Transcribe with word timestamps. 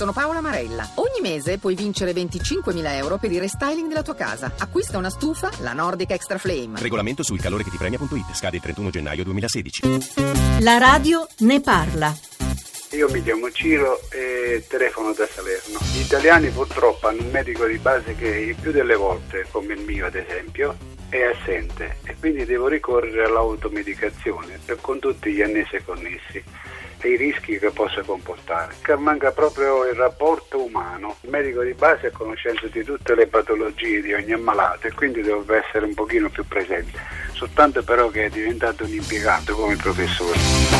Sono 0.00 0.14
Paola 0.14 0.40
Marella. 0.40 0.88
Ogni 0.94 1.20
mese 1.20 1.58
puoi 1.58 1.74
vincere 1.74 2.12
25.000 2.12 2.94
euro 2.94 3.18
per 3.18 3.30
il 3.32 3.38
restyling 3.38 3.86
della 3.86 4.00
tua 4.00 4.14
casa. 4.14 4.50
Acquista 4.56 4.96
una 4.96 5.10
stufa, 5.10 5.50
la 5.58 5.74
Nordic 5.74 6.12
Extra 6.12 6.38
Flame. 6.38 6.80
Regolamento 6.80 7.22
sul 7.22 7.38
calore 7.38 7.64
che 7.64 7.68
ti 7.68 7.76
premia.it. 7.76 8.32
Scade 8.32 8.56
il 8.56 8.62
31 8.62 8.88
gennaio 8.88 9.24
2016. 9.24 9.82
La 10.60 10.78
radio 10.78 11.26
ne 11.40 11.60
parla. 11.60 12.16
Io 12.92 13.10
mi 13.10 13.22
chiamo 13.22 13.50
Ciro 13.50 14.00
e 14.10 14.64
telefono 14.66 15.12
da 15.12 15.26
Salerno. 15.26 15.78
Gli 15.92 16.00
italiani 16.00 16.48
purtroppo 16.48 17.06
hanno 17.06 17.20
un 17.20 17.30
medico 17.30 17.66
di 17.66 17.76
base 17.76 18.14
che 18.14 18.26
il 18.26 18.54
più 18.54 18.72
delle 18.72 18.94
volte, 18.94 19.48
come 19.50 19.74
il 19.74 19.82
mio 19.82 20.06
ad 20.06 20.14
esempio, 20.14 20.78
è 21.10 21.24
assente 21.24 21.98
e 22.04 22.16
quindi 22.18 22.46
devo 22.46 22.68
ricorrere 22.68 23.24
all'automedicazione 23.26 24.60
con 24.80 24.98
tutti 24.98 25.30
gli 25.30 25.42
annessi 25.42 25.78
connessi 25.84 26.42
e 27.00 27.12
i 27.12 27.16
rischi 27.16 27.58
che 27.58 27.70
possa 27.70 28.02
comportare. 28.02 28.74
Che 28.82 28.96
manca 28.96 29.32
proprio 29.32 29.84
il 29.86 29.94
rapporto 29.94 30.62
umano. 30.62 31.16
Il 31.22 31.30
medico 31.30 31.62
di 31.62 31.74
base 31.74 32.08
ha 32.08 32.10
conoscenza 32.10 32.66
di 32.66 32.82
tutte 32.84 33.14
le 33.14 33.26
patologie 33.26 34.00
di 34.00 34.12
ogni 34.12 34.32
ammalato 34.32 34.86
e 34.86 34.92
quindi 34.92 35.22
dovrebbe 35.22 35.64
essere 35.66 35.86
un 35.86 35.94
pochino 35.94 36.28
più 36.28 36.44
presente. 36.46 36.98
Soltanto 37.32 37.82
però 37.82 38.08
che 38.08 38.26
è 38.26 38.28
diventato 38.28 38.84
un 38.84 38.92
impiegato 38.92 39.54
come 39.54 39.72
il 39.72 39.78
professore. 39.80 40.79